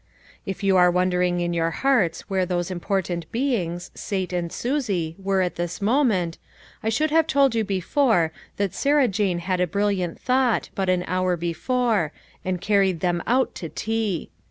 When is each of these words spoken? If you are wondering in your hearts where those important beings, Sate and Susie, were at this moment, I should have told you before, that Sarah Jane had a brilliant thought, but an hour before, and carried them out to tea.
If 0.47 0.63
you 0.63 0.77
are 0.77 0.89
wondering 0.89 1.41
in 1.41 1.53
your 1.53 1.69
hearts 1.69 2.21
where 2.21 2.43
those 2.43 2.71
important 2.71 3.31
beings, 3.31 3.91
Sate 3.93 4.33
and 4.33 4.51
Susie, 4.51 5.15
were 5.19 5.41
at 5.43 5.57
this 5.57 5.79
moment, 5.79 6.39
I 6.81 6.89
should 6.89 7.11
have 7.11 7.27
told 7.27 7.53
you 7.53 7.63
before, 7.63 8.31
that 8.57 8.73
Sarah 8.73 9.07
Jane 9.07 9.37
had 9.37 9.59
a 9.59 9.67
brilliant 9.67 10.19
thought, 10.19 10.69
but 10.73 10.89
an 10.89 11.03
hour 11.05 11.37
before, 11.37 12.11
and 12.43 12.59
carried 12.59 13.01
them 13.01 13.21
out 13.27 13.53
to 13.53 13.69
tea. 13.69 14.31